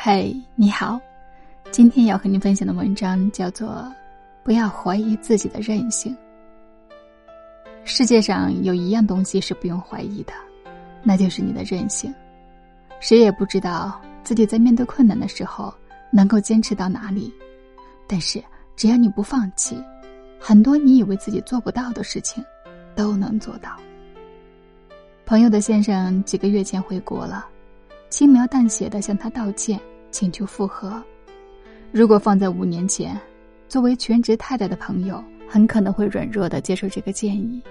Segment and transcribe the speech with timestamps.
[0.00, 1.00] 嘿，你好，
[1.72, 3.68] 今天要和你分享的文章叫做
[4.44, 6.16] 《不要怀疑自己的韧性》。
[7.82, 10.32] 世界上有一样东西是不用怀疑的，
[11.02, 12.14] 那就是你的韧性。
[13.00, 15.74] 谁也不知道自己在面对困难的时候
[16.12, 17.34] 能够坚持到哪里，
[18.06, 18.40] 但是
[18.76, 19.82] 只要你不放弃，
[20.38, 22.42] 很多你以为自己做不到的事情
[22.94, 23.76] 都能做到。
[25.26, 27.48] 朋友的先生几个月前回国了，
[28.10, 29.78] 轻描淡写的向他道歉，
[30.10, 31.02] 请求复合。
[31.92, 33.18] 如果放在五年前，
[33.68, 37.62] 作为全职太太的朋友很可能会软弱的接受这个建议，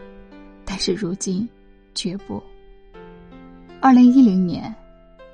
[0.64, 1.48] 但是如今，
[1.96, 2.42] 绝不。
[3.80, 4.74] 二零一零年，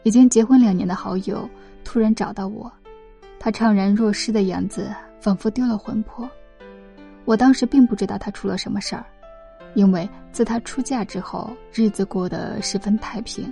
[0.04, 1.48] 已经结婚两年的好友
[1.84, 2.72] 突然找到我，
[3.40, 6.30] 他怅然若失的样子仿佛丢了魂魄。
[7.26, 9.06] 我当时并不知道他出了什么事儿。
[9.76, 13.52] 因为自他出嫁之后，日子过得十分太平，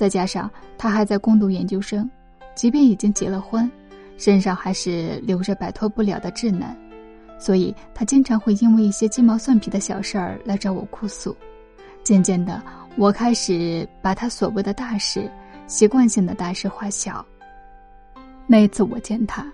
[0.00, 2.08] 再加上他还在攻读研究生，
[2.54, 3.70] 即便已经结了婚，
[4.16, 6.74] 身上还是留着摆脱不了的稚嫩，
[7.38, 11.36] 所以他经常会因为一些鸡毛蒜皮的小事儿来找我哭诉。
[12.02, 12.62] 渐渐的，
[12.96, 15.30] 我开始把他所谓的大事，
[15.66, 17.22] 习惯性的大事化小。
[18.46, 19.46] 那一次我见他，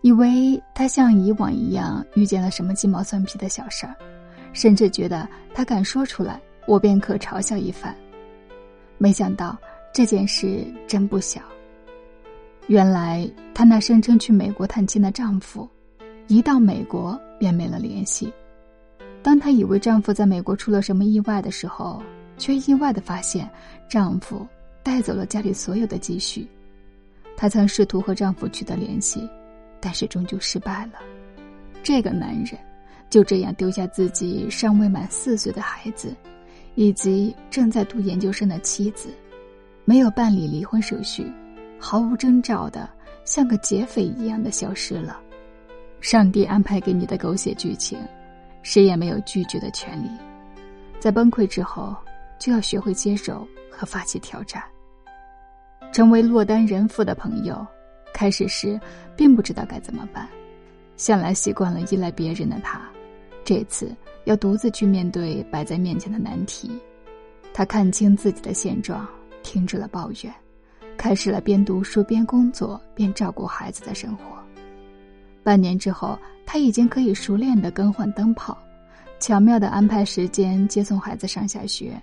[0.00, 3.94] 以为他像以往一样遇见了什么鸡毛蒜皮的小事儿。
[4.54, 7.94] 甚至觉得他敢说出来，我便可嘲笑一番。
[8.96, 9.58] 没想到
[9.94, 11.40] 这件事真不小。
[12.66, 15.68] 原来她那声称去美国探亲的丈夫，
[16.26, 18.32] 一到美国便没了联系。
[19.22, 22.02] 当她以为丈夫在美国出了什么意外的时候，
[22.36, 23.48] 却意外的发现
[23.88, 24.44] 丈夫
[24.82, 26.44] 带走了家里所有的积蓄。
[27.36, 29.30] 她曾试图和丈夫取得联系，
[29.80, 30.94] 但是终究失败了。
[31.84, 32.58] 这个男人。
[33.10, 36.12] 就这样丢下自己尚未满四岁的孩子，
[36.74, 39.08] 以及正在读研究生的妻子，
[39.84, 41.30] 没有办理离婚手续，
[41.78, 42.88] 毫无征兆的
[43.24, 45.20] 像个劫匪一样的消失了。
[46.00, 47.98] 上帝安排给你的狗血剧情，
[48.62, 50.08] 谁也没有拒绝的权利。
[50.98, 51.94] 在崩溃之后，
[52.38, 54.62] 就要学会接受和发起挑战。
[55.92, 57.66] 成为落单人妇的朋友，
[58.12, 58.80] 开始时
[59.16, 60.28] 并不知道该怎么办，
[60.96, 62.80] 向来习惯了依赖别人的他。
[63.44, 63.94] 这次
[64.24, 66.70] 要独自去面对摆在面前的难题，
[67.52, 69.06] 他看清自己的现状，
[69.44, 70.34] 停止了抱怨，
[70.96, 74.24] 开始了边读书边工作边照顾孩子的生活。
[75.44, 78.58] 半年之后，他已经可以熟练的更换灯泡，
[79.20, 82.02] 巧妙的安排时间接送孩子上下学，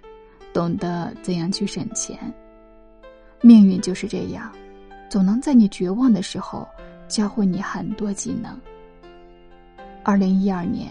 [0.54, 2.18] 懂得怎样去省钱。
[3.42, 4.50] 命运就是这样，
[5.10, 6.66] 总能在你绝望的时候
[7.10, 8.58] 教会你很多技能。
[10.04, 10.88] 二零一二年。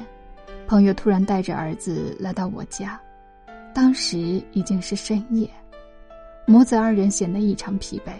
[0.66, 3.00] 朋友突然带着儿子来到我家，
[3.74, 5.50] 当时已经是深夜，
[6.46, 8.12] 母子二人显得异常疲惫。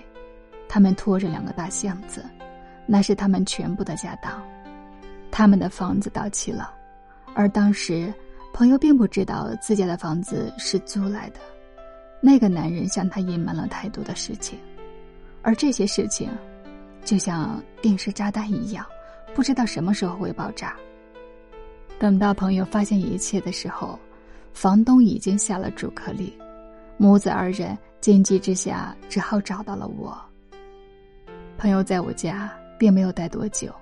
[0.68, 2.24] 他们拖着两个大箱子，
[2.86, 4.40] 那是他们全部的家当。
[5.30, 6.72] 他们的房子到期了，
[7.34, 8.12] 而当时
[8.52, 11.40] 朋友并不知道自家的房子是租来的。
[12.20, 14.58] 那个男人向他隐瞒了太多的事情，
[15.42, 16.28] 而这些事情，
[17.04, 18.86] 就像定时炸弹一样，
[19.34, 20.76] 不知道什么时候会爆炸。
[21.98, 23.98] 等到朋友发现一切的时候，
[24.52, 26.32] 房东已经下了逐客令，
[27.02, 30.14] 母子二人紧急之下只好找到了我。
[31.56, 33.74] 朋友在我家并没有待多久，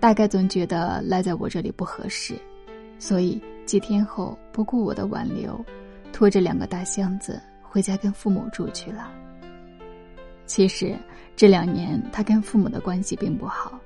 [0.00, 2.34] 大概总觉得赖在我这里不合适，
[2.98, 5.62] 所以几天后不顾我的挽留，
[6.14, 9.12] 拖着两个大箱子回家跟父母住去了。
[10.46, 10.96] 其实
[11.36, 13.78] 这两年他跟父母的关系并不好。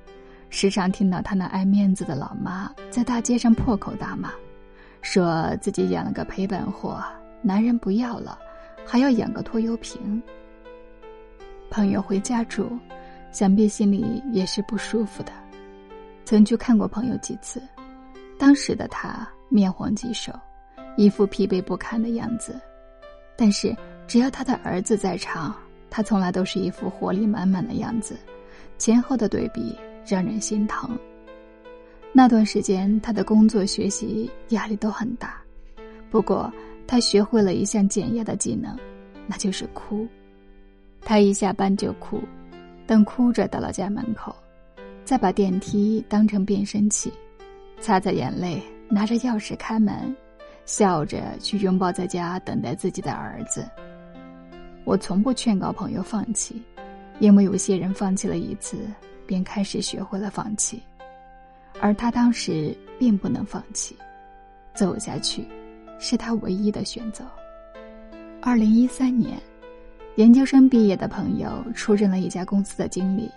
[0.49, 4.31] 时常听到他那爱面子的老妈在大街上破口大骂，
[5.01, 7.03] 说自己养了个赔本货，
[7.41, 8.39] 男人不要了，
[8.85, 10.21] 还要养个拖油瓶。
[11.69, 12.69] 朋友回家住，
[13.31, 15.31] 想必心里也是不舒服的。
[16.23, 17.61] 曾去看过朋友几次，
[18.37, 20.31] 当时的他面黄肌瘦，
[20.95, 22.59] 一副疲惫不堪的样子。
[23.35, 23.75] 但是
[24.07, 25.55] 只要他的儿子在场，
[25.89, 28.15] 他从来都是一副活力满满的样子。
[28.77, 29.75] 前后的对比。
[30.07, 30.95] 让人心疼。
[32.13, 35.41] 那段时间，他的工作、学习压力都很大。
[36.11, 36.53] 不过，
[36.87, 38.77] 他学会了一项减压的技能，
[39.27, 40.07] 那就是哭。
[41.01, 42.21] 他一下班就哭，
[42.87, 44.35] 等哭着到了家门口，
[45.03, 47.11] 再把电梯当成变声器，
[47.79, 50.15] 擦擦眼泪，拿着钥匙开门，
[50.65, 53.65] 笑着去拥抱在家等待自己的儿子。
[54.83, 56.61] 我从不劝告朋友放弃，
[57.19, 58.77] 因为有些人放弃了一次。
[59.27, 60.79] 便开始学会了放弃，
[61.81, 63.97] 而他当时并不能放弃，
[64.75, 65.43] 走下去，
[65.99, 67.25] 是他唯一的选择。
[68.41, 69.37] 二零一三年，
[70.15, 73.29] 研究生毕业的朋友出任了一家公司的经理，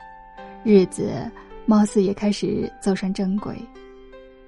[0.65, 1.11] 日子
[1.67, 3.57] 貌似也开始走上正轨。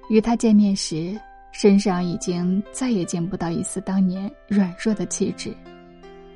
[0.09, 1.19] 与他见面时，
[1.51, 5.53] 身上已经再也见不到一丝当年软弱的气质，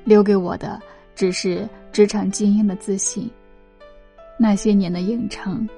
[0.04, 0.80] 留给我的
[1.14, 3.30] 只是职场精英的自信。
[4.38, 5.68] 那些年的影城，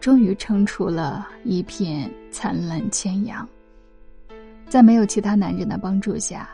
[0.00, 3.48] 终于撑出了一片灿烂千阳。
[4.70, 6.48] 在没有其他男人的帮助下，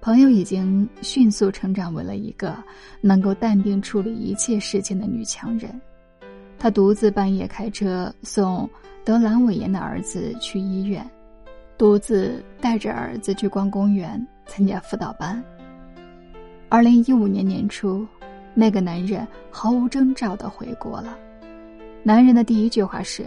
[0.00, 2.56] 朋友已经迅速成长为了一个
[3.00, 5.80] 能够淡定处理一切事情的女强人。
[6.58, 8.68] 她独自半夜开车送
[9.04, 11.08] 得阑尾炎的儿子去医院。
[11.78, 15.40] 独自带着儿子去逛公园，参加辅导班。
[16.68, 18.04] 二零一五年年初，
[18.54, 21.16] 那个男人毫无征兆的回国了。
[22.02, 23.24] 男人的第一句话是：“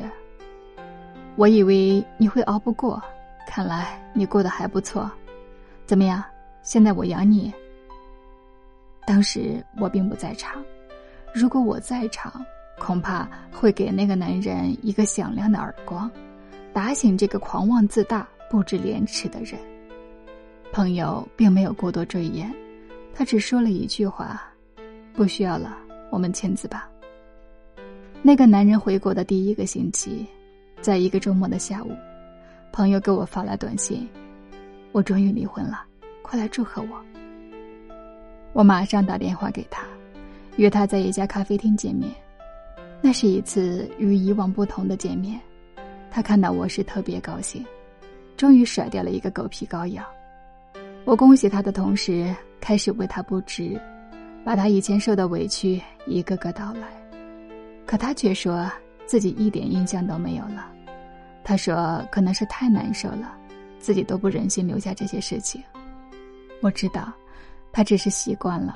[1.37, 3.01] 我以为你会熬不过，
[3.47, 5.09] 看来你过得还不错。
[5.85, 6.23] 怎么样？
[6.63, 7.53] 现在我养你。”
[9.05, 10.63] 当时我并不在场，
[11.33, 12.43] 如果我在场，
[12.79, 16.09] 恐怕会给那个男人一个响亮的耳光，
[16.73, 18.27] 打醒这个狂妄自大。
[18.47, 19.59] 不知廉耻的人，
[20.71, 22.53] 朋友并没有过多赘言，
[23.13, 24.41] 他只说了一句话
[25.13, 25.75] ：“不需要了，
[26.11, 26.87] 我们签字吧。”
[28.21, 30.25] 那个男人回国的第一个星期，
[30.79, 31.91] 在一个周末的下午，
[32.75, 34.05] 朋友给我发来短信
[34.91, 35.85] ：“我终于离婚了，
[36.21, 37.01] 快来祝贺我。”
[38.51, 39.85] 我马上打电话给他，
[40.57, 42.11] 约他在一家咖啡厅见面。
[43.01, 45.39] 那是一次与以往不同的见面，
[46.11, 47.65] 他看到我时特别高兴。
[48.35, 50.03] 终于甩掉了一个狗皮膏药，
[51.05, 53.79] 我恭喜他的同时，开始为他不值，
[54.43, 56.89] 把他以前受的委屈一个个道来。
[57.85, 58.69] 可他却说
[59.05, 60.74] 自己一点印象都没有了。
[61.45, 63.37] 他说可能是太难受了，
[63.79, 65.63] 自己都不忍心留下这些事情。
[66.61, 67.13] 我知道，
[67.71, 68.75] 他只是习惯了，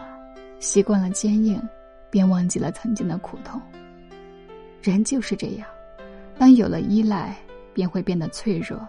[0.59, 1.61] 习惯了坚硬，
[2.09, 3.59] 便忘记了曾经的苦痛。
[4.81, 5.67] 人就是这样，
[6.37, 7.35] 当有了依赖，
[7.73, 8.79] 便会变得脆弱。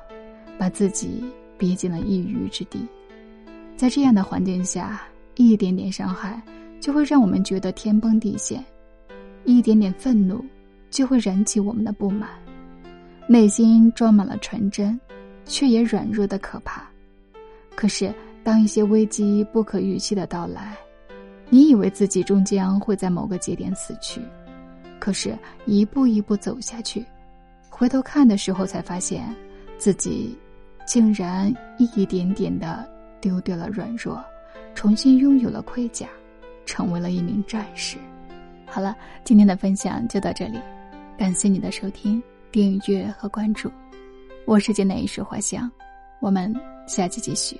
[0.59, 1.25] 把自己
[1.56, 2.87] 逼进了一隅之地，
[3.79, 5.00] 在这样的环境下，
[5.37, 6.38] 一点点伤害
[6.83, 8.62] 就会让我们觉得天崩地陷，
[9.47, 10.44] 一点点愤怒
[10.91, 12.29] 就会燃起我们的不满，
[13.31, 14.99] 内心装满了纯真，
[15.44, 16.85] 却也软弱的可怕。
[17.77, 18.12] 可是，
[18.43, 20.77] 当一些危机不可预期的到来，
[21.49, 24.21] 你以为自己终将会在某个节点死去，
[24.99, 27.06] 可是，一步一步走下去，
[27.69, 29.33] 回头看的时候才发现，
[29.79, 30.37] 自己。
[30.87, 32.85] 竟然一点点的
[33.21, 34.21] 丢掉了软弱，
[34.75, 36.09] 重新拥有了盔甲，
[36.67, 37.97] 成为了一名战士。
[38.67, 40.59] 好了，今天的分享就到这里，
[41.17, 43.70] 感谢你的收听、订阅和关注。
[44.44, 45.70] 我是剑南一树花香，
[46.20, 46.52] 我们
[46.88, 47.58] 下期继续。